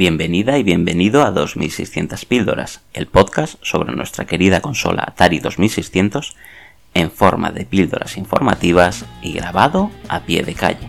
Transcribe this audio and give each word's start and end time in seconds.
Bienvenida 0.00 0.56
y 0.56 0.62
bienvenido 0.62 1.26
a 1.26 1.30
2600 1.30 2.24
píldoras, 2.24 2.80
el 2.94 3.06
podcast 3.06 3.56
sobre 3.60 3.94
nuestra 3.94 4.24
querida 4.24 4.62
consola 4.62 5.04
Atari 5.06 5.40
2600 5.40 6.36
en 6.94 7.10
forma 7.10 7.50
de 7.50 7.66
píldoras 7.66 8.16
informativas 8.16 9.04
y 9.20 9.34
grabado 9.34 9.90
a 10.08 10.20
pie 10.20 10.42
de 10.42 10.54
calle. 10.54 10.88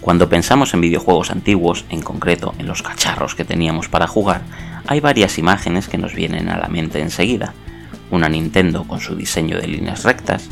Cuando 0.00 0.28
pensamos 0.28 0.72
en 0.72 0.82
videojuegos 0.82 1.32
antiguos, 1.32 1.86
en 1.90 2.02
concreto 2.02 2.54
en 2.56 2.68
los 2.68 2.84
cacharros 2.84 3.34
que 3.34 3.44
teníamos 3.44 3.88
para 3.88 4.06
jugar, 4.06 4.42
hay 4.86 5.00
varias 5.00 5.38
imágenes 5.38 5.88
que 5.88 5.98
nos 5.98 6.14
vienen 6.14 6.50
a 6.50 6.56
la 6.56 6.68
mente 6.68 7.00
enseguida. 7.00 7.52
Una 8.12 8.28
Nintendo 8.28 8.84
con 8.84 9.00
su 9.00 9.16
diseño 9.16 9.58
de 9.58 9.66
líneas 9.66 10.04
rectas, 10.04 10.48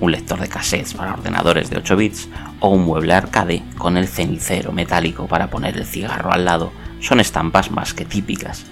un 0.00 0.12
lector 0.12 0.40
de 0.40 0.48
cassettes 0.48 0.94
para 0.94 1.12
ordenadores 1.12 1.70
de 1.70 1.78
8 1.78 1.96
bits 1.96 2.28
o 2.58 2.70
un 2.70 2.84
mueble 2.84 3.14
arcade 3.14 3.62
con 3.78 3.96
el 3.96 4.08
cenicero 4.08 4.72
metálico 4.72 5.26
para 5.26 5.48
poner 5.48 5.76
el 5.76 5.86
cigarro 5.86 6.32
al 6.32 6.44
lado 6.44 6.72
son 7.00 7.20
estampas 7.20 7.70
más 7.70 7.94
que 7.94 8.04
típicas. 8.04 8.64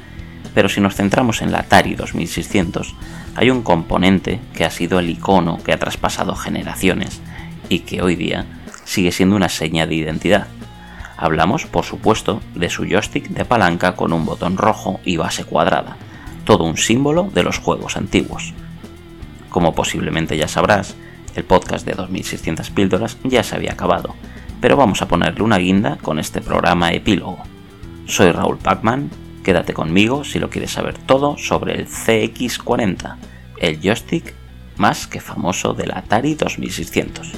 Pero 0.55 0.69
si 0.69 0.81
nos 0.81 0.97
centramos 0.97 1.43
en 1.43 1.53
la 1.53 1.61
Atari 1.61 1.95
2600, 1.95 2.95
hay 3.37 3.51
un 3.51 3.63
componente 3.63 4.41
que 4.55 4.65
ha 4.65 4.71
sido 4.71 4.99
el 4.99 5.11
icono 5.11 5.59
que 5.63 5.73
ha 5.73 5.79
traspasado 5.79 6.35
generaciones 6.35 7.21
y 7.69 7.81
que 7.81 8.03
hoy 8.03 8.17
día 8.17 8.47
sigue 8.85 9.13
siendo 9.13 9.37
una 9.37 9.49
seña 9.49 9.87
de 9.87 9.95
identidad. 9.95 10.47
Hablamos, 11.17 11.67
por 11.67 11.85
supuesto, 11.85 12.41
de 12.55 12.71
su 12.71 12.85
joystick 12.85 13.29
de 13.29 13.45
palanca 13.45 13.95
con 13.97 14.13
un 14.13 14.25
botón 14.25 14.57
rojo 14.57 15.01
y 15.05 15.17
base 15.17 15.45
cuadrada, 15.45 15.97
todo 16.45 16.65
un 16.65 16.77
símbolo 16.77 17.25
de 17.35 17.43
los 17.43 17.59
juegos 17.59 17.97
antiguos. 17.97 18.55
Como 19.51 19.75
posiblemente 19.75 20.37
ya 20.37 20.49
sabrás, 20.49 20.97
el 21.39 21.45
podcast 21.45 21.87
de 21.87 21.95
2600 21.95 22.71
píldoras 22.71 23.17
ya 23.23 23.43
se 23.43 23.55
había 23.55 23.73
acabado, 23.73 24.15
pero 24.61 24.77
vamos 24.77 25.01
a 25.03 25.09
ponerle 25.09 25.43
una 25.43 25.59
guinda 25.59 25.97
con 25.97 26.19
este 26.19 26.41
programa 26.41 26.93
epílogo. 26.93 27.39
Soy 28.07 28.33
Raúl 28.33 28.59
Pacman, 28.59 29.09
quédate 29.45 29.73
conmigo 29.73 30.25
si 30.25 30.41
lo 30.41 30.51
quieres 30.51 30.73
saber 30.73 30.99
todo 30.99 31.39
sobre 31.39 31.77
el 31.77 31.87
CX40, 31.87 33.17
el 33.59 33.81
joystick 33.81 34.35
más 34.77 35.07
que 35.07 35.21
famoso 35.21 35.75
del 35.75 35.93
Atari 35.93 36.35
2600. 36.35 37.33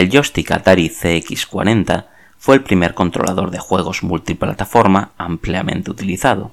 El 0.00 0.08
joystick 0.08 0.50
Atari 0.52 0.88
CX40 0.88 2.06
fue 2.38 2.54
el 2.54 2.62
primer 2.62 2.94
controlador 2.94 3.50
de 3.50 3.58
juegos 3.58 4.02
multiplataforma 4.02 5.10
ampliamente 5.18 5.90
utilizado. 5.90 6.52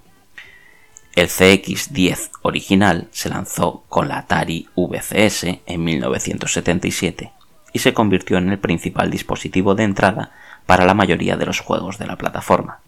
El 1.15 1.29
CX10 1.29 2.31
original 2.41 3.07
se 3.11 3.29
lanzó 3.29 3.85
con 3.87 4.09
la 4.09 4.17
Atari 4.17 4.67
VCS 4.75 5.61
en 5.65 5.81
1977 5.81 7.31
y 7.71 7.79
se 7.79 7.93
convirtió 7.93 8.37
en 8.37 8.49
el 8.49 8.59
principal 8.59 9.09
dispositivo 9.09 9.75
de 9.75 9.83
entrada 9.85 10.31
para 10.65 10.83
la 10.83 10.93
mayoría 10.93 11.37
de 11.37 11.45
los 11.45 11.61
juegos 11.61 11.97
de 11.99 12.07
la 12.07 12.17
plataforma. 12.17 12.81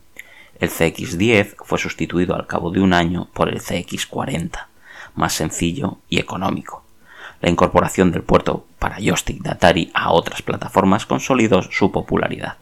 El 0.59 0.69
CX10 0.69 1.55
fue 1.63 1.79
sustituido 1.79 2.35
al 2.35 2.47
cabo 2.47 2.69
de 2.69 2.81
un 2.81 2.91
año 2.91 3.29
por 3.31 3.47
el 3.47 3.61
CX40, 3.61 4.67
más 5.15 5.31
sencillo 5.31 5.99
y 6.09 6.19
económico. 6.19 6.83
La 7.41 7.49
incorporación 7.49 8.11
del 8.11 8.23
puerto 8.23 8.65
para 8.79 8.97
joystick 8.97 9.41
de 9.41 9.49
Atari 9.51 9.91
a 9.93 10.11
otras 10.11 10.41
plataformas 10.41 11.05
consolidó 11.05 11.61
su 11.61 11.91
popularidad. 11.91 12.57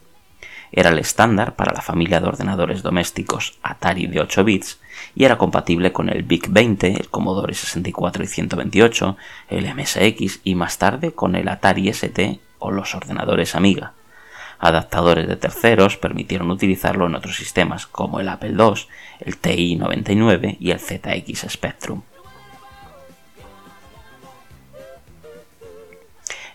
Era 0.72 0.90
el 0.90 1.00
estándar 1.00 1.56
para 1.56 1.74
la 1.74 1.82
familia 1.82 2.20
de 2.20 2.28
ordenadores 2.28 2.84
domésticos 2.84 3.58
Atari 3.64 4.08
de 4.08 4.22
8 4.22 4.44
bits 4.44 4.80
y 5.16 5.24
era 5.24 5.38
compatible 5.38 5.94
con 5.94 6.10
el 6.10 6.28
VIC-20, 6.28 7.00
el 7.00 7.10
Commodore 7.10 7.54
64 7.54 8.24
y 8.24 8.28
128, 8.28 9.18
el 9.50 9.74
MSX 9.74 10.42
y 10.44 10.56
más 10.56 10.78
tarde 10.78 11.12
con 11.12 11.36
el 11.36 11.48
Atari 11.48 11.90
ST 11.90 12.40
o 12.60 12.72
los 12.72 12.94
ordenadores 12.96 13.56
Amiga. 13.56 13.94
Adaptadores 14.60 15.28
de 15.28 15.36
terceros 15.36 15.98
permitieron 15.98 16.50
utilizarlo 16.50 17.06
en 17.06 17.16
otros 17.16 17.36
sistemas 17.36 17.86
como 17.86 18.20
el 18.20 18.28
Apple 18.28 18.56
II, 18.58 18.88
el 19.20 19.38
TI-99 19.38 20.58
y 20.60 20.72
el 20.72 20.80
ZX 20.80 21.52
Spectrum. 21.52 22.02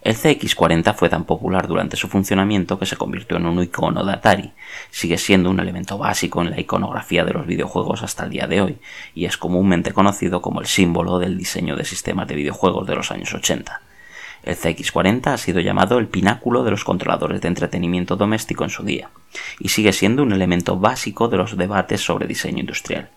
El 0.02 0.16
CX40 0.16 0.94
fue 0.94 1.08
tan 1.08 1.24
popular 1.24 1.68
durante 1.68 1.96
su 1.96 2.08
funcionamiento 2.08 2.76
que 2.76 2.86
se 2.86 2.96
convirtió 2.96 3.36
en 3.36 3.46
un 3.46 3.62
icono 3.62 4.04
de 4.04 4.12
Atari. 4.12 4.52
Sigue 4.90 5.16
siendo 5.16 5.48
un 5.48 5.60
elemento 5.60 5.96
básico 5.96 6.42
en 6.42 6.50
la 6.50 6.60
iconografía 6.60 7.24
de 7.24 7.32
los 7.32 7.46
videojuegos 7.46 8.02
hasta 8.02 8.24
el 8.24 8.30
día 8.30 8.48
de 8.48 8.62
hoy, 8.62 8.78
y 9.14 9.26
es 9.26 9.36
comúnmente 9.36 9.92
conocido 9.92 10.42
como 10.42 10.60
el 10.60 10.66
símbolo 10.66 11.20
del 11.20 11.38
diseño 11.38 11.76
de 11.76 11.84
sistemas 11.84 12.26
de 12.26 12.34
videojuegos 12.34 12.84
de 12.88 12.96
los 12.96 13.12
años 13.12 13.32
80. 13.32 13.80
El 14.42 14.56
CX40 14.56 15.28
ha 15.28 15.38
sido 15.38 15.60
llamado 15.60 15.98
el 15.98 16.08
pináculo 16.08 16.64
de 16.64 16.72
los 16.72 16.82
controladores 16.82 17.40
de 17.40 17.46
entretenimiento 17.46 18.16
doméstico 18.16 18.64
en 18.64 18.70
su 18.70 18.82
día, 18.82 19.10
y 19.60 19.68
sigue 19.68 19.92
siendo 19.92 20.24
un 20.24 20.32
elemento 20.32 20.76
básico 20.76 21.28
de 21.28 21.36
los 21.36 21.56
debates 21.56 22.00
sobre 22.00 22.26
diseño 22.26 22.58
industrial. 22.58 23.10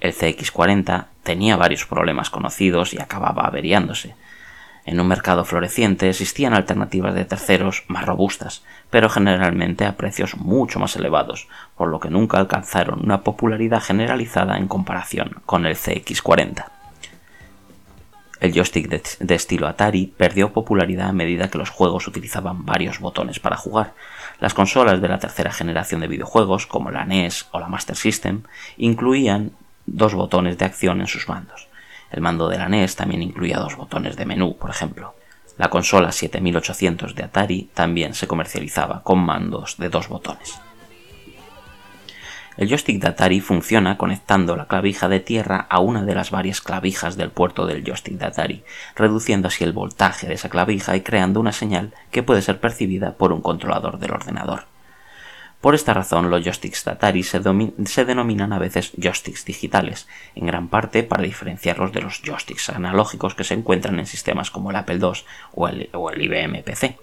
El 0.00 0.12
CX40 0.12 1.06
tenía 1.22 1.56
varios 1.56 1.86
problemas 1.86 2.28
conocidos 2.28 2.92
y 2.92 3.00
acababa 3.00 3.46
averiándose, 3.46 4.14
en 4.88 5.00
un 5.00 5.06
mercado 5.06 5.44
floreciente 5.44 6.08
existían 6.08 6.54
alternativas 6.54 7.14
de 7.14 7.26
terceros 7.26 7.84
más 7.88 8.06
robustas, 8.06 8.62
pero 8.88 9.10
generalmente 9.10 9.84
a 9.84 9.98
precios 9.98 10.36
mucho 10.38 10.78
más 10.80 10.96
elevados, 10.96 11.46
por 11.76 11.88
lo 11.88 12.00
que 12.00 12.08
nunca 12.08 12.38
alcanzaron 12.38 13.04
una 13.04 13.20
popularidad 13.20 13.82
generalizada 13.82 14.56
en 14.56 14.66
comparación 14.66 15.42
con 15.44 15.66
el 15.66 15.76
CX40. 15.76 16.64
El 18.40 18.54
joystick 18.54 18.88
de, 18.88 19.34
estilo 19.34 19.66
Atari 19.66 20.06
perdió 20.16 20.54
popularidad 20.54 21.08
a 21.08 21.12
medida 21.12 21.50
que 21.50 21.58
los 21.58 21.68
juegos 21.68 22.08
utilizaban 22.08 22.64
varios 22.64 22.98
botones 22.98 23.40
para 23.40 23.56
jugar. 23.56 23.92
Las 24.40 24.54
consolas 24.54 25.02
de 25.02 25.08
la 25.08 25.18
tercera 25.18 25.52
generación 25.52 26.00
de 26.00 26.08
videojuegos, 26.08 26.66
como 26.66 26.90
la 26.90 27.04
NES 27.04 27.46
o 27.50 27.60
la 27.60 27.68
Master 27.68 27.96
System, 27.96 28.44
incluían 28.78 29.52
dos 29.84 30.14
botones 30.14 30.56
de 30.56 30.64
acción 30.64 31.00
en 31.00 31.08
sus 31.08 31.28
mandos. 31.28 31.67
El 32.10 32.20
mando 32.20 32.48
de 32.48 32.58
la 32.58 32.68
NES 32.68 32.96
también 32.96 33.22
incluía 33.22 33.58
dos 33.58 33.76
botones 33.76 34.16
de 34.16 34.26
menú, 34.26 34.56
por 34.56 34.70
ejemplo. 34.70 35.14
La 35.56 35.70
consola 35.70 36.12
7800 36.12 37.14
de 37.14 37.24
Atari 37.24 37.70
también 37.74 38.14
se 38.14 38.26
comercializaba 38.26 39.02
con 39.02 39.18
mandos 39.18 39.76
de 39.76 39.88
dos 39.88 40.08
botones. 40.08 40.60
El 42.56 42.68
joystick 42.68 43.00
de 43.00 43.08
Atari 43.08 43.40
funciona 43.40 43.96
conectando 43.96 44.56
la 44.56 44.66
clavija 44.66 45.08
de 45.08 45.20
tierra 45.20 45.66
a 45.70 45.78
una 45.78 46.02
de 46.02 46.14
las 46.14 46.32
varias 46.32 46.60
clavijas 46.60 47.16
del 47.16 47.30
puerto 47.30 47.66
del 47.66 47.84
joystick 47.84 48.14
de 48.14 48.26
Atari, 48.26 48.64
reduciendo 48.96 49.46
así 49.46 49.62
el 49.62 49.72
voltaje 49.72 50.26
de 50.26 50.34
esa 50.34 50.48
clavija 50.48 50.96
y 50.96 51.02
creando 51.02 51.38
una 51.38 51.52
señal 51.52 51.94
que 52.10 52.24
puede 52.24 52.42
ser 52.42 52.58
percibida 52.58 53.12
por 53.12 53.32
un 53.32 53.42
controlador 53.42 54.00
del 54.00 54.10
ordenador. 54.10 54.66
Por 55.60 55.74
esta 55.74 55.92
razón, 55.92 56.30
los 56.30 56.44
joysticks 56.44 56.84
de 56.84 56.92
Atari 56.92 57.24
se, 57.24 58.04
denominan 58.04 58.52
a 58.52 58.60
veces 58.60 58.92
joysticks 58.96 59.44
digitales, 59.44 60.06
en 60.36 60.46
gran 60.46 60.68
parte 60.68 61.02
para 61.02 61.24
diferenciarlos 61.24 61.92
de 61.92 62.00
los 62.00 62.22
joysticks 62.22 62.68
analógicos 62.70 63.34
que 63.34 63.42
se 63.42 63.54
encuentran 63.54 63.98
en 63.98 64.06
sistemas 64.06 64.52
como 64.52 64.70
el 64.70 64.76
Apple 64.76 65.00
II 65.02 65.24
o 65.54 65.66
el, 65.66 65.90
o 65.92 66.10
el 66.10 66.22
IBM 66.22 66.62
PC. 66.62 66.96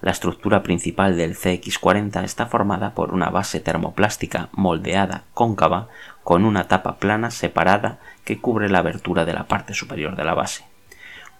La 0.00 0.12
estructura 0.12 0.62
principal 0.62 1.18
del 1.18 1.36
CX40 1.36 2.24
está 2.24 2.46
formada 2.46 2.94
por 2.94 3.12
una 3.12 3.28
base 3.28 3.60
termoplástica 3.60 4.48
moldeada 4.52 5.24
cóncava 5.34 5.88
con 6.22 6.46
una 6.46 6.68
tapa 6.68 6.96
plana 6.96 7.30
separada 7.30 7.98
que 8.24 8.40
cubre 8.40 8.70
la 8.70 8.78
abertura 8.78 9.26
de 9.26 9.34
la 9.34 9.48
parte 9.48 9.74
superior 9.74 10.16
de 10.16 10.24
la 10.24 10.34
base 10.34 10.64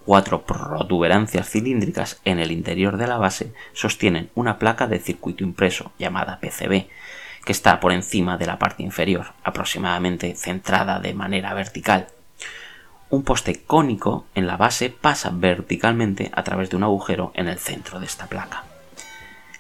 cuatro 0.07 0.47
protuberancias 0.47 1.51
cilíndricas 1.51 2.21
en 2.25 2.39
el 2.39 2.53
interior 2.53 2.97
de 2.97 3.09
la 3.09 3.19
base 3.19 3.53
sostienen 3.73 4.31
una 4.37 4.59
placa 4.59 4.87
de 4.87 5.01
circuito 5.01 5.43
impreso 5.43 5.91
llamada 5.99 6.39
PCB, 6.39 6.87
que 7.45 7.53
está 7.53 7.81
por 7.81 7.91
encima 7.93 8.39
de 8.39 8.47
la 8.47 8.59
parte 8.59 8.85
inferior, 8.85 9.33
aproximadamente 9.43 10.37
centrada 10.37 11.01
de 11.01 11.13
manera 11.13 11.53
vertical. 11.55 12.07
Un 13.11 13.25
poste 13.25 13.63
cónico 13.65 14.27
en 14.37 14.47
la 14.47 14.57
base 14.57 14.91
pasa 14.91 15.31
verticalmente 15.33 16.31
a 16.33 16.45
través 16.45 16.71
de 16.71 16.77
un 16.77 16.85
agujero 16.85 17.33
en 17.35 17.49
el 17.49 17.59
centro 17.59 17.99
de 17.99 18.07
esta 18.07 18.27
placa. 18.27 18.65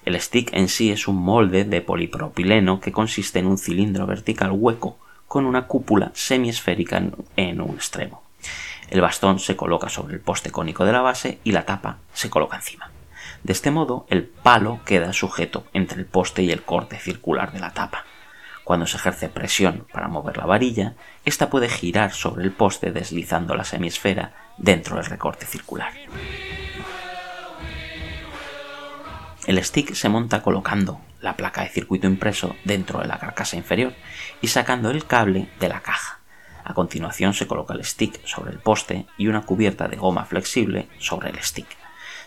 El 0.05 0.21
stick 0.21 0.53
en 0.53 0.69
sí 0.69 0.93
es 0.93 1.09
un 1.09 1.17
molde 1.17 1.65
de 1.65 1.81
polipropileno 1.81 2.81
que 2.81 2.93
consiste 2.93 3.41
en 3.41 3.47
un 3.47 3.59
cilindro 3.59 4.07
vertical 4.07 4.53
hueco 4.53 4.97
con 5.27 5.45
una 5.45 5.67
cúpula 5.67 6.13
semiesférica 6.15 7.03
en 7.37 7.61
un 7.61 7.71
extremo. 7.71 8.26
El 8.89 9.01
bastón 9.01 9.39
se 9.39 9.57
coloca 9.57 9.89
sobre 9.89 10.15
el 10.15 10.21
poste 10.21 10.51
cónico 10.51 10.85
de 10.85 10.93
la 10.93 11.01
base 11.01 11.41
y 11.45 11.53
la 11.53 11.65
tapa 11.65 11.99
se 12.13 12.31
coloca 12.31 12.57
encima. 12.57 12.91
De 13.43 13.53
este 13.53 13.71
modo, 13.71 14.07
el 14.09 14.25
palo 14.25 14.81
queda 14.85 15.13
sujeto 15.13 15.65
entre 15.73 15.99
el 15.99 16.07
poste 16.07 16.43
y 16.43 16.51
el 16.51 16.63
corte 16.63 16.99
circular 16.99 17.53
de 17.53 17.61
la 17.61 17.73
tapa. 17.73 18.05
Cuando 18.65 18.87
se 18.87 18.97
ejerce 18.97 19.29
presión 19.29 19.87
para 19.93 20.09
mover 20.09 20.37
la 20.37 20.47
varilla, 20.47 20.95
ésta 21.25 21.51
puede 21.51 21.69
girar 21.69 22.13
sobre 22.13 22.45
el 22.45 22.53
poste 22.53 22.91
deslizando 22.91 23.55
la 23.55 23.65
semisfera 23.65 24.33
dentro 24.59 24.97
del 24.97 25.05
recorte 25.05 25.47
circular. 25.47 25.93
El 29.47 29.63
stick 29.63 29.95
se 29.95 30.09
monta 30.09 30.43
colocando 30.43 31.01
la 31.21 31.37
placa 31.37 31.63
de 31.63 31.69
circuito 31.69 32.09
impreso 32.09 32.57
dentro 32.65 33.01
de 33.01 33.07
la 33.07 33.19
carcasa 33.19 33.57
inferior 33.57 33.95
y 34.41 34.49
sacando 34.49 34.91
el 34.91 35.07
cable 35.07 35.49
de 35.61 35.69
la 35.69 35.81
caja. 35.81 36.16
A 36.69 36.75
continuación 36.75 37.33
se 37.33 37.47
coloca 37.47 37.75
el 37.75 37.85
stick 37.85 38.27
sobre 38.27 38.51
el 38.51 38.59
poste 38.59 39.07
y 39.17 39.29
una 39.29 39.43
cubierta 39.43 39.87
de 39.87 39.97
goma 39.97 40.25
flexible 40.25 40.89
sobre 40.99 41.31
el 41.31 41.39
stick. 41.39 41.69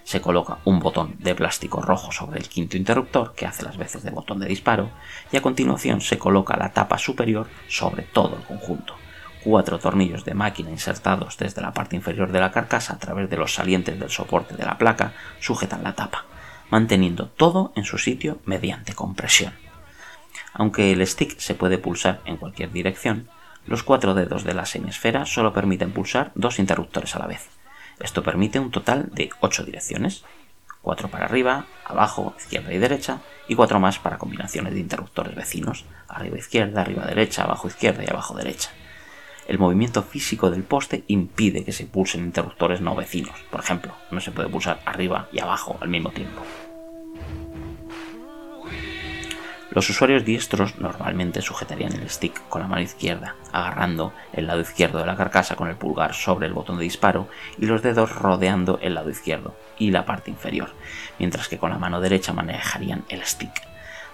Se 0.05 0.21
coloca 0.21 0.59
un 0.63 0.79
botón 0.79 1.17
de 1.19 1.35
plástico 1.35 1.81
rojo 1.81 2.13
sobre 2.13 2.39
el 2.39 2.47
quinto 2.47 2.77
interruptor 2.77 3.35
que 3.35 3.45
hace 3.45 3.63
las 3.63 3.75
veces 3.75 4.01
de 4.01 4.11
botón 4.11 4.39
de 4.39 4.47
disparo 4.47 4.91
y 5.29 5.35
a 5.35 5.41
continuación 5.41 5.99
se 5.99 6.17
coloca 6.17 6.55
la 6.55 6.71
tapa 6.71 6.97
superior 6.97 7.47
sobre 7.67 8.03
todo 8.03 8.37
el 8.37 8.43
conjunto. 8.43 8.95
Cuatro 9.43 9.77
tornillos 9.77 10.23
de 10.23 10.33
máquina 10.33 10.71
insertados 10.71 11.37
desde 11.37 11.61
la 11.61 11.73
parte 11.73 11.97
inferior 11.97 12.31
de 12.31 12.39
la 12.39 12.53
carcasa 12.53 12.93
a 12.93 12.99
través 12.99 13.29
de 13.29 13.35
los 13.35 13.53
salientes 13.53 13.99
del 13.99 14.09
soporte 14.09 14.55
de 14.55 14.65
la 14.65 14.77
placa 14.77 15.11
sujetan 15.41 15.83
la 15.83 15.95
tapa 15.95 16.23
manteniendo 16.69 17.27
todo 17.27 17.73
en 17.75 17.83
su 17.83 17.97
sitio 17.97 18.39
mediante 18.45 18.93
compresión. 18.93 19.53
Aunque 20.53 20.91
el 20.91 21.05
stick 21.05 21.37
se 21.39 21.55
puede 21.55 21.77
pulsar 21.77 22.21
en 22.25 22.37
cualquier 22.37 22.71
dirección, 22.71 23.27
los 23.65 23.83
cuatro 23.83 24.13
dedos 24.13 24.43
de 24.43 24.53
la 24.53 24.65
semisfera 24.65 25.25
solo 25.25 25.53
permiten 25.53 25.91
pulsar 25.91 26.31
dos 26.35 26.59
interruptores 26.59 27.15
a 27.15 27.19
la 27.19 27.27
vez. 27.27 27.49
Esto 27.99 28.23
permite 28.23 28.59
un 28.59 28.71
total 28.71 29.09
de 29.11 29.29
8 29.41 29.65
direcciones, 29.65 30.23
4 30.81 31.09
para 31.09 31.25
arriba, 31.25 31.65
abajo, 31.85 32.33
izquierda 32.37 32.73
y 32.73 32.77
derecha, 32.77 33.19
y 33.47 33.55
4 33.55 33.79
más 33.79 33.99
para 33.99 34.17
combinaciones 34.17 34.73
de 34.73 34.79
interruptores 34.79 35.35
vecinos, 35.35 35.85
arriba 36.07 36.37
izquierda, 36.37 36.81
arriba 36.81 37.05
derecha, 37.05 37.43
abajo 37.43 37.67
izquierda 37.67 38.03
y 38.03 38.09
abajo 38.09 38.35
derecha. 38.35 38.71
El 39.47 39.59
movimiento 39.59 40.03
físico 40.03 40.51
del 40.51 40.63
poste 40.63 41.03
impide 41.07 41.65
que 41.65 41.71
se 41.71 41.87
pulsen 41.87 42.23
interruptores 42.23 42.81
no 42.81 42.95
vecinos. 42.95 43.35
Por 43.49 43.59
ejemplo, 43.59 43.93
no 44.11 44.21
se 44.21 44.31
puede 44.31 44.47
pulsar 44.47 44.79
arriba 44.85 45.27
y 45.31 45.39
abajo 45.39 45.77
al 45.81 45.89
mismo 45.89 46.11
tiempo. 46.11 46.43
Los 49.71 49.87
usuarios 49.87 50.25
diestros 50.25 50.79
normalmente 50.79 51.43
sujetarían 51.43 51.93
el 51.93 52.09
stick 52.09 52.41
con 52.49 52.61
la 52.61 52.67
mano 52.67 52.81
izquierda, 52.81 53.35
agarrando 53.51 54.13
el 54.33 54.47
lado 54.47 54.61
izquierdo 54.61 54.97
de 54.97 55.05
la 55.05 55.15
carcasa 55.15 55.55
con 55.55 55.69
el 55.69 55.75
pulgar 55.75 56.15
sobre 56.15 56.47
el 56.47 56.53
botón 56.53 56.79
de 56.79 56.85
disparo 56.85 57.27
y 57.59 57.67
los 57.67 57.83
dedos 57.83 58.15
rodeando 58.15 58.79
el 58.81 58.95
lado 58.95 59.11
izquierdo 59.11 59.55
y 59.77 59.91
la 59.91 60.05
parte 60.05 60.31
inferior, 60.31 60.71
mientras 61.19 61.47
que 61.47 61.59
con 61.59 61.69
la 61.69 61.77
mano 61.77 62.01
derecha 62.01 62.33
manejarían 62.33 63.05
el 63.09 63.23
stick. 63.23 63.51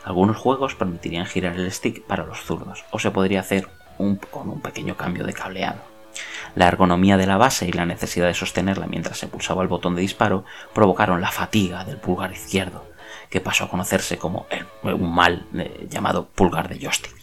Algunos 0.04 0.36
juegos 0.36 0.76
permitirían 0.76 1.26
girar 1.26 1.56
el 1.56 1.72
stick 1.72 2.04
para 2.04 2.26
los 2.26 2.42
zurdos, 2.42 2.84
o 2.92 3.00
se 3.00 3.12
podría 3.12 3.40
hacer 3.40 3.70
con 3.98 4.50
un 4.50 4.62
pequeño 4.62 4.98
cambio 4.98 5.26
de 5.26 5.34
cableado. 5.34 5.80
La 6.54 6.68
ergonomía 6.68 7.16
de 7.16 7.28
la 7.28 7.38
base 7.38 7.66
y 7.66 7.72
la 7.72 7.86
necesidad 7.86 8.28
de 8.28 8.34
sostenerla 8.34 8.88
mientras 8.88 9.18
se 9.18 9.28
pulsaba 9.28 9.62
el 9.62 9.70
botón 9.70 9.96
de 9.96 10.02
disparo 10.02 10.44
provocaron 10.74 11.22
la 11.22 11.32
fatiga 11.32 11.86
del 11.86 11.98
pulgar 11.98 12.34
izquierdo, 12.34 12.86
que 13.30 13.42
pasó 13.42 13.66
a 13.66 13.70
conocerse 13.70 14.18
como 14.18 14.48
un 14.84 15.14
mal 15.14 15.46
eh, 15.56 15.88
llamado 15.90 16.28
pulgar 16.28 16.70
de 16.70 16.80
joystick. 16.80 17.16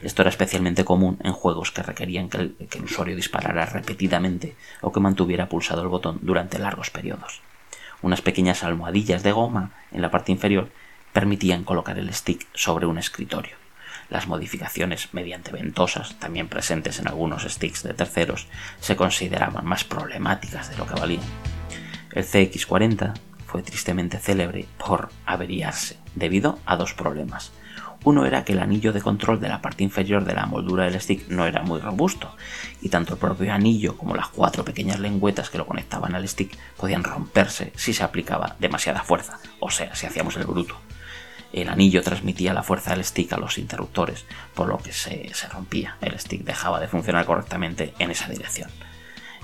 Esto 0.00 0.22
era 0.22 0.30
especialmente 0.30 0.84
común 0.84 1.18
en 1.22 1.32
juegos 1.32 1.70
que 1.72 1.82
requerían 1.82 2.30
que 2.30 2.38
el, 2.38 2.56
que 2.70 2.78
el, 2.78 2.84
usuario 2.84 3.16
disparara 3.16 3.66
repetidamente 3.66 4.56
o 4.80 4.92
que 4.92 5.00
mantuviera 5.00 5.48
pulsado 5.48 5.82
el 5.82 5.88
botón 5.88 6.18
durante 6.22 6.58
largos 6.58 6.90
periodos. 6.90 7.42
Unas 8.02 8.22
pequeñas 8.22 8.64
almohadillas 8.64 9.22
de 9.22 9.32
goma 9.32 9.72
en 9.92 10.00
la 10.00 10.10
parte 10.10 10.32
inferior 10.32 10.70
permitían 11.12 11.64
colocar 11.64 11.98
el 11.98 12.12
stick 12.14 12.46
sobre 12.54 12.86
un 12.86 12.96
escritorio. 12.96 13.56
Las 14.08 14.26
modificaciones 14.26 15.12
mediante 15.12 15.52
ventosas, 15.52 16.18
también 16.18 16.48
presentes 16.48 16.98
en 16.98 17.06
algunos 17.06 17.44
sticks 17.44 17.82
de 17.82 17.94
terceros, 17.94 18.48
se 18.80 18.96
consideraban 18.96 19.64
más 19.66 19.84
problemáticas 19.84 20.70
de 20.70 20.76
lo 20.76 20.86
que 20.86 20.98
valían. 20.98 21.22
El 22.12 22.24
CX40 22.24 23.14
fue 23.50 23.62
tristemente 23.62 24.18
célebre 24.18 24.66
por 24.78 25.10
averiarse 25.26 25.98
debido 26.14 26.60
a 26.66 26.76
dos 26.76 26.94
problemas. 26.94 27.50
Uno 28.04 28.24
era 28.24 28.44
que 28.44 28.52
el 28.52 28.60
anillo 28.60 28.92
de 28.92 29.02
control 29.02 29.40
de 29.40 29.48
la 29.48 29.60
parte 29.60 29.82
inferior 29.82 30.24
de 30.24 30.34
la 30.34 30.46
moldura 30.46 30.84
del 30.84 31.00
stick 31.00 31.28
no 31.28 31.46
era 31.46 31.62
muy 31.62 31.80
robusto, 31.80 32.36
y 32.80 32.90
tanto 32.90 33.14
el 33.14 33.18
propio 33.18 33.52
anillo 33.52 33.96
como 33.96 34.14
las 34.14 34.28
cuatro 34.28 34.64
pequeñas 34.64 35.00
lengüetas 35.00 35.50
que 35.50 35.58
lo 35.58 35.66
conectaban 35.66 36.14
al 36.14 36.28
stick 36.28 36.56
podían 36.76 37.02
romperse 37.02 37.72
si 37.74 37.92
se 37.92 38.04
aplicaba 38.04 38.54
demasiada 38.60 39.02
fuerza, 39.02 39.40
o 39.58 39.68
sea, 39.68 39.96
si 39.96 40.06
hacíamos 40.06 40.36
el 40.36 40.46
bruto. 40.46 40.76
El 41.52 41.68
anillo 41.68 42.02
transmitía 42.02 42.54
la 42.54 42.62
fuerza 42.62 42.92
del 42.92 43.04
stick 43.04 43.32
a 43.32 43.36
los 43.36 43.58
interruptores, 43.58 44.26
por 44.54 44.68
lo 44.68 44.78
que 44.78 44.92
se, 44.92 45.34
se 45.34 45.48
rompía, 45.48 45.96
el 46.00 46.18
stick 46.20 46.44
dejaba 46.44 46.78
de 46.78 46.86
funcionar 46.86 47.26
correctamente 47.26 47.94
en 47.98 48.12
esa 48.12 48.28
dirección. 48.28 48.70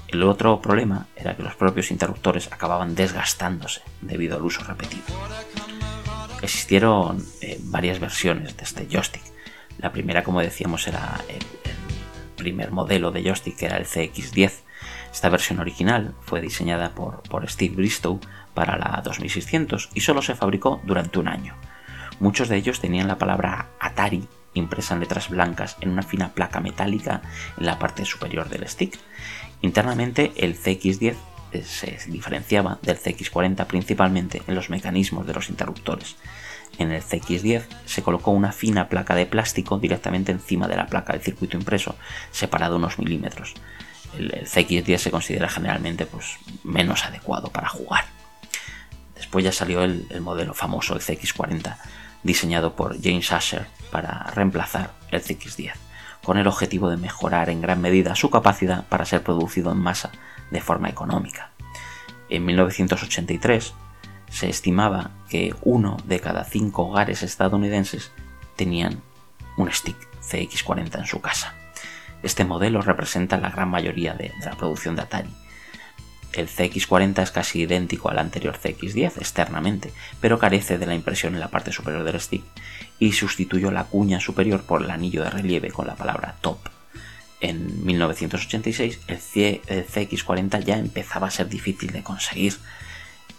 El 0.09 0.23
otro 0.23 0.61
problema 0.61 1.09
era 1.17 1.37
que 1.37 1.43
los 1.43 1.57
propios 1.57 1.91
interruptores 1.91 2.53
acababan 2.53 2.95
desgastándose 2.95 3.83
debido 4.01 4.37
al 4.37 4.45
uso 4.45 4.63
repetido. 4.63 5.05
Existieron 6.43 7.25
eh, 7.41 7.59
varias 7.63 7.99
versiones 7.99 8.57
de 8.57 8.65
este 8.65 8.87
joystick. 8.87 9.23
La 9.79 9.93
primera, 9.93 10.23
como 10.23 10.41
decíamos, 10.41 10.87
era 10.87 11.21
el, 11.29 11.45
primer 12.37 12.71
modelo 12.71 13.11
de 13.11 13.23
joystick, 13.23 13.57
que 13.57 13.67
era 13.67 13.79
el 13.79 13.87
CX10. 13.87 14.53
Esta 15.13 15.29
versión 15.31 15.59
original 15.59 16.15
fue 16.21 16.41
diseñada 16.41 16.95
por, 16.95 17.23
por 17.23 17.49
Steve 17.51 17.75
Bristow 17.75 18.21
para 18.55 18.77
la 18.77 19.01
2600 19.03 19.91
y 19.95 20.01
solo 20.03 20.23
se 20.23 20.35
fabricó 20.35 20.81
durante 20.85 21.19
un 21.19 21.29
año. 21.29 21.57
Muchos 22.21 22.49
de 22.49 22.57
ellos 22.57 22.81
tenían 22.81 23.09
la 23.09 23.19
palabra 23.19 23.71
Atari 23.81 24.29
impresa 24.59 24.95
en 24.95 25.01
letras 25.01 25.29
blancas 25.29 25.77
en 25.81 25.91
una 25.91 26.03
fina 26.03 26.33
placa 26.33 26.61
metálica 26.61 27.23
en 27.59 27.67
la 27.67 27.79
parte 27.79 28.05
superior 28.05 28.49
del 28.49 28.67
stick 28.69 28.99
Internamente 29.63 30.33
el 30.37 30.59
CX10 30.59 31.15
eh, 31.53 31.63
se 31.65 31.99
diferenciaba 32.09 32.79
del 32.83 32.99
CX40 32.99 33.67
principalmente 33.67 34.43
en 34.47 34.55
los 34.55 34.71
mecanismos 34.71 35.27
de 35.27 35.35
los 35.35 35.49
interruptores. 35.49 36.17
En 36.79 36.93
el 36.93 37.03
CX10 37.03 37.65
se 37.87 38.03
colocó 38.03 38.33
una 38.33 38.53
fina 38.53 38.89
placa 38.89 39.15
de 39.15 39.27
plástico 39.27 39.79
directamente 39.79 40.33
encima 40.33 40.69
de 40.69 40.77
la 40.77 40.87
placa 40.87 41.15
del 41.15 41.23
circuito 41.23 41.57
impreso, 41.57 41.97
separado 42.31 42.77
unos 42.77 42.99
milímetros. 42.99 43.55
El, 44.19 44.35
el 44.35 44.47
CX10 44.47 44.99
se 44.99 45.11
considera 45.11 45.49
generalmente 45.49 46.05
pues, 46.05 46.37
menos 46.65 47.05
adecuado 47.05 47.49
para 47.51 47.69
jugar. 47.69 48.05
Después 49.15 49.45
ya 49.45 49.53
salió 49.53 49.83
el, 49.83 50.07
el 50.11 50.21
modelo 50.21 50.53
famoso, 50.53 50.95
el 50.95 51.01
CX40, 51.01 51.77
diseñado 52.23 52.77
por 52.77 53.01
James 53.03 53.33
Asher 53.33 53.67
para 53.91 54.25
reemplazar 54.35 54.93
el 55.11 55.23
CX10 55.23 55.86
con 56.27 56.39
el 56.39 56.49
objetivo 56.49 56.91
de 56.91 56.97
mejorar 56.97 57.51
en 57.51 57.61
gran 57.61 57.81
medida 57.81 58.17
su 58.17 58.31
capacidad 58.31 58.85
para 58.89 59.05
ser 59.05 59.23
producido 59.23 59.71
en 59.71 59.79
masa 59.79 60.11
de 60.51 60.61
forma 60.61 60.89
económica. 60.89 61.53
En 62.29 62.45
1983 62.45 63.73
se 64.29 64.49
estimaba 64.49 65.13
que 65.29 65.55
uno 65.63 65.97
de 66.05 66.19
cada 66.19 66.43
cinco 66.43 66.89
hogares 66.89 67.23
estadounidenses 67.23 68.11
tenían 68.57 69.03
un 69.57 69.71
stick 69.71 69.97
CX40 70.21 70.99
en 70.99 71.07
su 71.07 71.21
casa. 71.21 71.55
Este 72.25 72.45
modelo 72.45 72.83
representa 72.83 73.39
la 73.39 73.51
gran 73.51 73.69
mayoría 73.69 74.15
de, 74.15 74.33
la 74.45 74.57
producción 74.57 74.97
de 74.97 75.03
Atari. 75.03 75.31
El 76.37 76.49
CX40 76.49 77.23
es 77.23 77.31
casi 77.31 77.63
idéntico 77.63 78.11
al 78.11 78.19
anterior 78.19 78.59
CX10 78.63 79.17
externamente, 79.17 79.91
pero 80.21 80.39
carece 80.39 80.77
de 80.77 80.85
la 80.85 80.95
impresión 80.95 81.35
en 81.35 81.41
la 81.41 81.49
parte 81.49 81.73
superior 81.73 82.05
del 82.05 82.21
stick 82.21 82.45
y 82.99 83.13
sustituyó 83.13 83.71
la 83.71 83.85
cuña 83.85 84.21
superior 84.21 84.63
por 84.63 84.83
el 84.83 84.91
anillo 84.91 85.23
de 85.23 85.31
relieve 85.31 85.71
con 85.71 85.87
la 85.87 85.97
palabra 85.97 86.37
top. 86.43 86.59
En 87.41 87.85
1986 87.87 89.01
el, 89.09 89.19
CX40 89.19 90.63
ya 90.63 90.79
empezaba 90.79 91.29
a 91.29 91.31
ser 91.31 91.49
difícil 91.49 91.93
de 91.93 92.03
conseguir. 92.03 92.57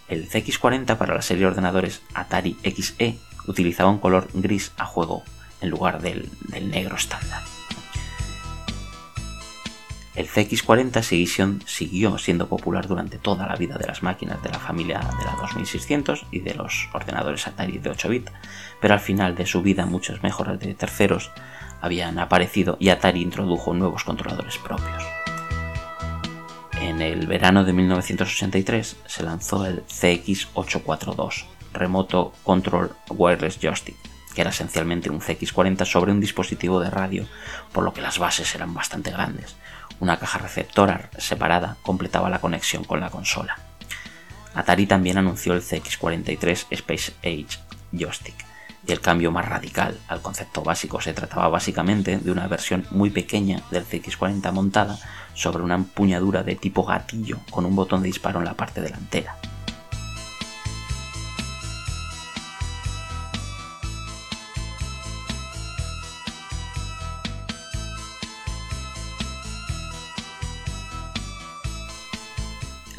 El 0.08 0.28
CX40 0.28 0.98
para 0.98 1.14
la 1.14 1.22
serie 1.22 1.42
de 1.42 1.50
ordenadores 1.50 2.02
Atari 2.16 2.58
XE 2.64 3.18
utilizaba 3.46 3.92
un 3.92 4.00
color 4.00 4.28
gris 4.34 4.72
a 4.78 4.86
juego 4.86 5.24
en 5.62 5.70
lugar 5.70 6.02
del, 6.02 6.30
del 6.48 6.72
negro 6.72 6.96
estándar. 6.96 7.57
El 10.18 10.28
CX40 10.28 11.62
siguió 11.68 12.18
siendo 12.18 12.50
popular 12.50 12.88
durante 12.88 13.20
toda 13.20 13.46
la 13.46 13.56
vida 13.56 13.78
de 13.78 13.86
las 13.86 14.02
máquinas 14.02 14.42
de 14.42 14.50
la 14.50 14.58
familia 14.58 14.98
de 14.98 15.24
la 15.24 15.36
2600 15.40 16.26
y 16.32 16.40
de 16.40 16.56
los 16.56 16.90
ordenadores 16.92 17.46
Atari 17.46 17.78
de 17.78 17.92
8 17.92 18.10
bits, 18.10 18.32
pero 18.82 18.96
al 18.96 19.00
final 19.00 19.36
de 19.36 19.46
su 19.46 19.62
vida 19.62 19.86
muchas 19.86 20.24
mejoras 20.24 20.60
de 20.60 20.74
terceros 20.74 21.30
habían 21.82 22.18
aparecido 22.18 22.78
y 22.80 22.90
Atari 22.90 23.22
introdujo 23.22 23.76
nuevos 23.76 24.04
controladores 24.04 24.58
propios. 24.58 25.04
En 26.82 27.04
el 27.04 27.28
verano 27.28 27.64
de 27.64 27.74
1983 27.74 28.98
se 29.06 29.22
lanzó 29.22 29.68
el 29.68 29.86
CX842, 29.86 31.46
Remoto 31.74 32.34
Control 32.44 32.92
Wireless 33.12 33.60
Joystick, 33.60 33.98
que 34.34 34.42
era 34.42 34.50
esencialmente 34.50 35.12
un 35.12 35.22
CX40 35.22 35.86
sobre 35.86 36.12
un 36.12 36.20
dispositivo 36.20 36.80
de 36.80 36.90
radio, 36.90 37.28
por 37.72 37.84
lo 37.84 37.94
que 37.94 38.02
las 38.02 38.18
bases 38.18 38.56
eran 38.56 38.74
bastante 38.74 39.12
grandes 39.12 39.56
una 40.00 40.18
caja 40.18 40.40
receptora 40.40 41.10
separada 41.18 41.78
completaba 41.82 42.30
la 42.30 42.40
conexión 42.40 42.84
con 42.84 43.00
la 43.00 43.10
consola. 43.10 43.58
Atari 44.54 44.88
también 44.88 45.18
anunció 45.18 45.54
el 45.54 45.62
CX43 45.62 46.66
Space 46.72 47.14
Age 47.24 47.60
Joystick, 47.92 48.46
y 48.88 48.92
el 48.92 49.02
cambio 49.02 49.32
más 49.32 49.48
radical 49.48 50.00
al 50.08 50.22
concepto 50.22 50.64
básico 50.64 51.02
se 51.02 51.14
trataba 51.14 51.50
básicamente 51.50 52.18
de 52.18 52.32
una 52.32 52.48
versión 52.48 52.86
muy 52.92 53.10
pequeña 53.10 53.62
del 53.70 53.86
CX40 53.86 54.52
montada 54.52 54.98
sobre 55.34 55.64
una 55.64 55.76
empuñadura 55.76 56.44
de 56.44 56.56
tipo 56.56 56.84
gatillo 56.84 57.40
con 57.52 57.66
un 57.66 57.76
botón 57.76 58.02
de 58.02 58.08
disparo 58.08 58.40
en 58.40 58.46
la 58.46 58.56
parte 58.56 58.82
delantera. 58.82 59.36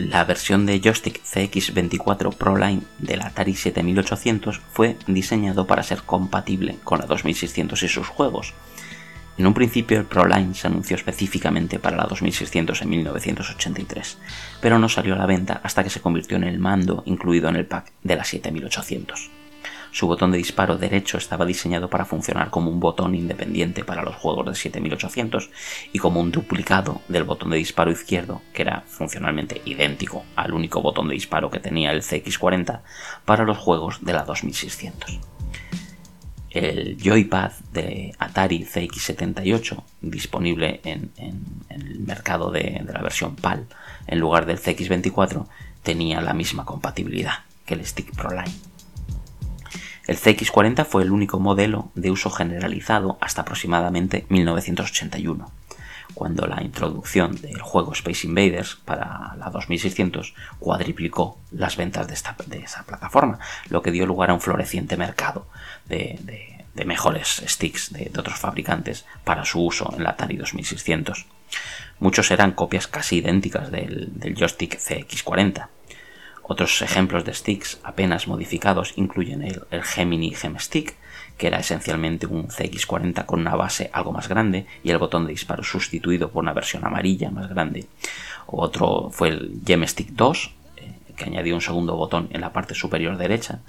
La 0.08 0.24
versión 0.24 0.64
de 0.64 0.80
joystick 0.80 1.22
CX24 1.22 2.34
ProLine 2.34 2.80
del 2.98 3.20
Atari 3.20 3.54
7800 3.54 4.58
fue 4.72 4.96
diseñado 5.06 5.66
para 5.66 5.82
ser 5.82 6.02
compatible 6.02 6.78
con 6.82 7.00
la 7.00 7.04
2600 7.04 7.82
y 7.82 7.88
sus 7.88 8.06
juegos. 8.08 8.54
En 9.36 9.46
un 9.46 9.52
principio 9.52 9.98
el 9.98 10.06
ProLine 10.06 10.54
se 10.54 10.66
anunció 10.66 10.96
específicamente 10.96 11.78
para 11.78 11.98
la 11.98 12.06
2600 12.06 12.80
en 12.80 12.88
1983, 12.88 14.16
pero 14.62 14.78
no 14.78 14.88
salió 14.88 15.12
a 15.12 15.18
la 15.18 15.26
venta 15.26 15.60
hasta 15.62 15.84
que 15.84 15.90
se 15.90 16.00
convirtió 16.00 16.38
en 16.38 16.44
el 16.44 16.58
mando 16.58 17.02
incluido 17.04 17.50
en 17.50 17.56
el 17.56 17.66
pack 17.66 17.92
de 18.02 18.16
la 18.16 18.24
7800. 18.24 19.37
Su 19.90 20.06
botón 20.06 20.30
de 20.30 20.38
disparo 20.38 20.76
derecho 20.76 21.18
estaba 21.18 21.46
diseñado 21.46 21.88
para 21.88 22.04
funcionar 22.04 22.50
como 22.50 22.70
un 22.70 22.80
botón 22.80 23.14
independiente 23.14 23.84
para 23.84 24.02
los 24.02 24.16
juegos 24.16 24.46
de 24.46 24.54
7800 24.54 25.50
y 25.92 25.98
como 25.98 26.20
un 26.20 26.30
duplicado 26.30 27.00
del 27.08 27.24
botón 27.24 27.50
de 27.50 27.56
disparo 27.56 27.90
izquierdo, 27.90 28.42
que 28.52 28.62
era 28.62 28.82
funcionalmente 28.86 29.62
idéntico 29.64 30.24
al 30.36 30.52
único 30.52 30.82
botón 30.82 31.08
de 31.08 31.14
disparo 31.14 31.50
que 31.50 31.60
tenía 31.60 31.92
el 31.92 32.02
CX40 32.02 32.80
para 33.24 33.44
los 33.44 33.58
juegos 33.58 34.04
de 34.04 34.12
la 34.12 34.24
2600 34.24 35.20
el 36.50 36.96
joypad 37.02 37.52
de 37.72 38.14
Atari 38.18 38.64
CX78 38.64 39.82
disponible 40.00 40.80
en, 40.84 41.12
el 41.68 42.00
mercado 42.00 42.50
de, 42.50 42.82
de, 42.84 42.92
la 42.92 43.02
versión 43.02 43.36
PAL 43.36 43.66
en 44.06 44.18
lugar 44.18 44.46
del 44.46 44.58
CX24 44.58 45.46
tenía 45.82 46.20
la 46.20 46.32
misma 46.32 46.64
compatibilidad 46.64 47.44
que 47.64 47.74
el 47.74 47.84
Stick 47.84 48.14
Pro 48.16 48.30
Line. 48.30 48.54
El 50.08 50.16
CX40 50.16 50.86
fue 50.86 51.02
el 51.02 51.10
único 51.10 51.38
modelo 51.38 51.92
de 51.94 52.10
uso 52.10 52.30
generalizado 52.30 53.18
hasta 53.20 53.42
aproximadamente 53.42 54.24
1981, 54.30 55.52
cuando 56.14 56.46
la 56.46 56.62
introducción 56.62 57.38
del 57.42 57.60
juego 57.60 57.92
Space 57.92 58.26
Invaders 58.26 58.76
para 58.86 59.34
la 59.36 59.50
2600 59.50 60.32
cuadriplicó 60.58 61.38
las 61.50 61.76
ventas 61.76 62.08
de, 62.08 62.14
esa 62.14 62.84
plataforma, 62.86 63.38
lo 63.68 63.82
que 63.82 63.90
dio 63.90 64.06
lugar 64.06 64.30
a 64.30 64.34
un 64.34 64.40
floreciente 64.40 64.96
mercado 64.96 65.46
de, 65.84 66.18
mejores 66.86 67.42
sticks 67.46 67.92
de, 67.92 68.10
otros 68.18 68.38
fabricantes 68.38 69.04
para 69.24 69.44
su 69.44 69.62
uso 69.62 69.92
en 69.94 70.04
la 70.04 70.10
Atari 70.10 70.38
2600. 70.38 71.26
Muchos 72.00 72.30
eran 72.30 72.52
copias 72.52 72.86
casi 72.86 73.16
idénticas 73.16 73.70
del, 73.70 74.18
del 74.18 74.34
joystick 74.34 74.78
CX40 74.78 75.68
otros 76.48 76.80
ejemplos 76.80 77.26
de 77.26 77.34
sticks 77.34 77.78
apenas 77.84 78.26
modificados 78.26 78.94
incluyen 78.96 79.42
el, 79.42 79.82
Gemini 79.82 80.34
Gemstick, 80.34 80.96
que 81.36 81.46
era 81.46 81.58
esencialmente 81.58 82.26
un 82.26 82.48
CX40 82.48 83.26
con 83.26 83.40
una 83.40 83.54
base 83.54 83.90
algo 83.92 84.12
más 84.12 84.28
grande 84.28 84.66
y 84.82 84.90
el 84.90 84.96
botón 84.96 85.26
de 85.26 85.32
disparo 85.32 85.62
sustituido 85.62 86.30
por 86.30 86.42
una 86.42 86.54
versión 86.54 86.86
amarilla 86.86 87.30
más 87.30 87.50
grande. 87.50 87.84
Otro 88.46 89.10
fue 89.10 89.28
el 89.28 89.60
Gemstick 89.64 90.08
2, 90.12 90.54
eh, 90.78 90.92
que 91.14 91.24
añadió 91.24 91.54
un 91.54 91.60
segundo 91.60 91.96
botón 91.96 92.28
en 92.32 92.40
la 92.40 92.50
parte 92.50 92.74
superior 92.74 93.18
derecha. 93.18 93.60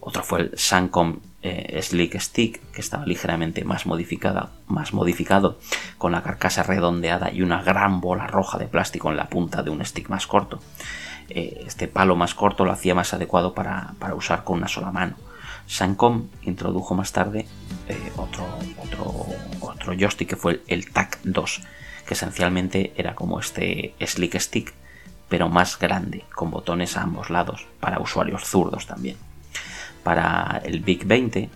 Otro 0.00 0.22
fue 0.22 0.40
el 0.40 0.58
Sancom 0.58 1.20
eh, 1.42 1.80
Slick 1.82 2.18
Stick, 2.18 2.60
que 2.72 2.80
estaba 2.80 3.06
ligeramente 3.06 3.64
más, 3.64 3.86
modificada, 3.86 4.50
más 4.66 4.92
modificado, 4.92 5.58
con 5.98 6.12
la 6.12 6.22
carcasa 6.22 6.62
redondeada 6.62 7.32
y 7.32 7.42
una 7.42 7.62
gran 7.62 8.00
bola 8.00 8.26
roja 8.26 8.58
de 8.58 8.66
plástico 8.66 9.10
en 9.10 9.16
la 9.16 9.28
punta 9.28 9.62
de 9.62 9.70
un 9.70 9.84
stick 9.84 10.08
más 10.08 10.26
corto. 10.26 10.60
Eh, 11.28 11.62
este 11.66 11.88
palo 11.88 12.16
más 12.16 12.34
corto 12.34 12.64
lo 12.64 12.72
hacía 12.72 12.94
más 12.94 13.14
adecuado 13.14 13.54
para, 13.54 13.94
usar 14.14 14.44
con 14.44 14.58
una 14.58 14.68
sola 14.68 14.90
mano. 14.90 15.16
Sancom 15.66 16.28
introdujo 16.42 16.94
más 16.94 17.12
tarde 17.12 17.46
eh, 17.88 18.12
otro, 18.16 18.44
otro, 18.82 19.26
otro 19.60 19.94
joystick 19.94 20.30
que 20.30 20.36
fue 20.36 20.62
el, 20.66 20.90
TAC 20.90 21.20
2, 21.22 21.60
que 22.06 22.14
esencialmente 22.14 22.92
era 22.96 23.14
como 23.14 23.38
este 23.38 23.94
Slick 24.04 24.38
Stick, 24.38 24.74
pero 25.28 25.48
más 25.48 25.78
grande, 25.78 26.24
con 26.34 26.50
botones 26.50 26.96
a 26.96 27.02
ambos 27.02 27.30
lados, 27.30 27.66
para 27.78 28.00
usuarios 28.00 28.44
zurdos 28.44 28.86
también. 28.86 29.16
Para 30.02 30.60
el 30.64 30.80
Big 30.80 31.06
20, 31.06 31.50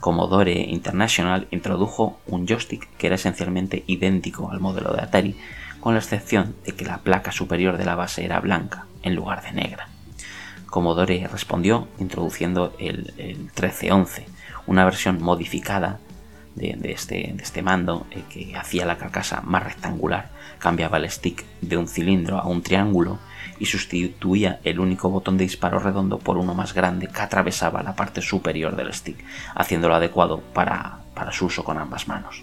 Commodore 0.00 0.52
International 0.52 1.46
introdujo 1.50 2.20
un 2.26 2.46
joystick 2.46 2.88
que 2.96 3.06
era 3.06 3.16
esencialmente 3.16 3.84
idéntico 3.86 4.50
al 4.50 4.60
modelo 4.60 4.92
de 4.92 5.02
Atari, 5.02 5.36
con 5.80 5.94
la 5.94 6.00
excepción 6.00 6.56
de 6.64 6.72
que 6.72 6.84
la 6.84 6.98
placa 6.98 7.32
superior 7.32 7.76
de 7.76 7.84
la 7.84 7.94
base 7.94 8.24
era 8.24 8.40
blanca 8.40 8.86
en 9.02 9.14
lugar 9.14 9.42
de 9.42 9.52
negra. 9.52 9.88
Commodore 10.66 11.28
respondió 11.30 11.88
introduciendo 11.98 12.74
el, 12.78 13.12
1311, 13.16 14.26
una 14.66 14.84
versión 14.84 15.20
modificada 15.20 15.98
de, 16.54 16.78
este, 16.84 17.34
este, 17.40 17.62
mando 17.62 18.06
eh, 18.10 18.22
que 18.28 18.56
hacía 18.56 18.86
la 18.86 18.98
carcasa 18.98 19.40
más 19.42 19.64
rectangular, 19.64 20.30
cambiaba 20.58 20.98
el 20.98 21.10
stick 21.10 21.44
de 21.60 21.76
un 21.76 21.88
cilindro 21.88 22.38
a 22.38 22.46
un 22.46 22.62
triángulo 22.62 23.18
y 23.58 23.66
sustituía 23.66 24.60
el 24.64 24.80
único 24.80 25.10
botón 25.10 25.36
de 25.36 25.44
disparo 25.44 25.78
redondo 25.78 26.18
por 26.18 26.36
uno 26.36 26.54
más 26.54 26.74
grande 26.74 27.08
que 27.08 27.20
atravesaba 27.20 27.82
la 27.82 27.96
parte 27.96 28.22
superior 28.22 28.76
del 28.76 28.92
stick, 28.92 29.24
haciéndolo 29.54 29.94
adecuado 29.94 30.40
para 30.54 31.00
su 31.32 31.46
uso 31.46 31.64
con 31.64 31.78
ambas 31.78 32.08
manos. 32.08 32.42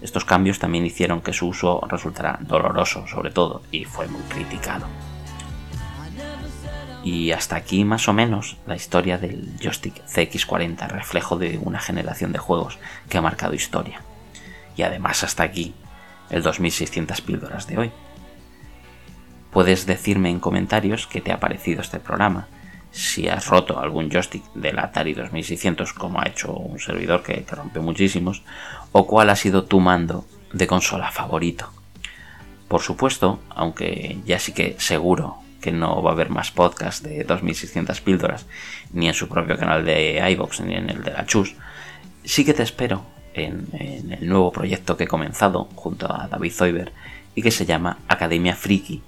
Estos 0.00 0.24
cambios 0.24 0.58
también 0.58 0.86
hicieron 0.86 1.20
que 1.20 1.32
su 1.32 1.48
uso 1.48 1.80
resultara 1.88 2.38
doloroso, 2.40 3.06
sobre 3.08 3.30
todo, 3.30 3.62
y 3.72 3.84
fue 3.84 4.06
muy 4.06 4.22
criticado. 4.22 4.86
Y 7.02 7.32
hasta 7.32 7.56
aquí 7.56 7.84
más 7.84 8.06
o 8.08 8.12
menos 8.12 8.58
la 8.66 8.76
historia 8.76 9.18
del 9.18 9.56
joystick 9.60 10.04
CX40, 10.04 10.88
reflejo 10.88 11.36
de 11.36 11.58
una 11.62 11.80
generación 11.80 12.32
de 12.32 12.38
juegos 12.38 12.78
que 13.08 13.18
ha 13.18 13.22
marcado 13.22 13.54
historia. 13.54 14.02
Y 14.76 14.82
además 14.82 15.24
hasta 15.24 15.42
aquí 15.42 15.74
el 16.30 16.42
2600 16.42 17.20
píldoras 17.22 17.66
de 17.66 17.78
hoy. 17.78 17.92
Puedes 19.50 19.86
decirme 19.86 20.30
en 20.30 20.40
comentarios 20.40 21.06
qué 21.06 21.20
te 21.20 21.32
ha 21.32 21.40
parecido 21.40 21.80
este 21.80 21.98
programa, 21.98 22.48
si 22.90 23.28
has 23.28 23.46
roto 23.48 23.78
algún 23.78 24.10
joystick 24.10 24.44
del 24.54 24.78
Atari 24.78 25.14
2600 25.14 25.92
como 25.92 26.20
ha 26.20 26.28
hecho 26.28 26.52
un 26.52 26.78
servidor 26.78 27.22
que, 27.22 27.44
que 27.44 27.54
rompe 27.54 27.80
muchísimos, 27.80 28.42
o 28.92 29.06
cuál 29.06 29.30
ha 29.30 29.36
sido 29.36 29.64
tu 29.64 29.80
mando 29.80 30.24
de 30.52 30.66
consola 30.66 31.10
favorito. 31.10 31.70
Por 32.68 32.82
supuesto, 32.82 33.40
aunque 33.50 34.18
ya 34.24 34.38
sí 34.38 34.52
que 34.52 34.76
seguro 34.78 35.38
que 35.60 35.72
no 35.72 36.02
va 36.02 36.10
a 36.10 36.12
haber 36.12 36.30
más 36.30 36.50
podcast 36.50 37.04
de 37.04 37.24
2600 37.24 38.00
píldoras, 38.00 38.46
ni 38.92 39.08
en 39.08 39.14
su 39.14 39.28
propio 39.28 39.56
canal 39.56 39.84
de 39.84 40.22
iVox, 40.32 40.60
ni 40.60 40.74
en 40.74 40.90
el 40.90 41.02
de 41.02 41.12
la 41.12 41.26
Chus, 41.26 41.54
sí 42.24 42.44
que 42.44 42.54
te 42.54 42.62
espero 42.62 43.02
en, 43.34 43.68
el 44.10 44.28
nuevo 44.28 44.52
proyecto 44.52 44.96
que 44.96 45.04
he 45.04 45.08
comenzado 45.08 45.68
junto 45.74 46.12
a 46.12 46.28
David 46.28 46.52
Zoiber 46.52 46.92
y 47.34 47.42
que 47.42 47.50
se 47.50 47.66
llama 47.66 47.98
Academia 48.08 48.54
Friki. 48.54 49.02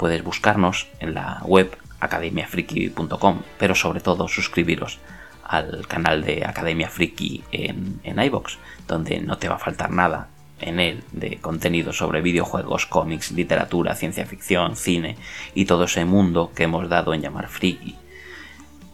Puedes 0.00 0.24
buscarnos 0.24 0.86
en 0.98 1.12
la 1.12 1.42
web 1.44 1.76
academiafriki.com, 2.00 3.42
pero 3.58 3.74
sobre 3.74 4.00
todo 4.00 4.28
suscribiros 4.28 4.98
al 5.44 5.86
canal 5.86 6.24
de 6.24 6.46
Academia 6.46 6.88
Friki 6.88 7.44
en, 7.52 8.00
en 8.02 8.18
iBox, 8.18 8.56
donde 8.88 9.20
no 9.20 9.36
te 9.36 9.50
va 9.50 9.56
a 9.56 9.58
faltar 9.58 9.90
nada 9.90 10.28
en 10.58 10.80
él 10.80 11.04
de 11.12 11.36
contenido 11.36 11.92
sobre 11.92 12.22
videojuegos, 12.22 12.86
cómics, 12.86 13.32
literatura, 13.32 13.94
ciencia 13.94 14.24
ficción, 14.24 14.74
cine 14.74 15.18
y 15.54 15.66
todo 15.66 15.84
ese 15.84 16.06
mundo 16.06 16.50
que 16.56 16.62
hemos 16.62 16.88
dado 16.88 17.12
en 17.12 17.20
llamar 17.20 17.48
friki. 17.48 17.94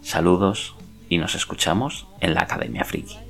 Saludos 0.02 0.74
y 1.08 1.18
nos 1.18 1.36
escuchamos 1.36 2.08
en 2.18 2.34
la 2.34 2.40
Academia 2.40 2.84
Friki. 2.84 3.25